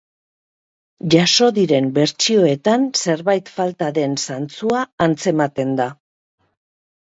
[1.13, 5.91] Jaso diren bertsioetan zerbait falta den zantzua antzematen da.